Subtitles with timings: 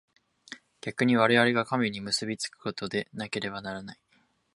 [0.81, 3.99] 逆に我々が神に結び附くことでなければならない。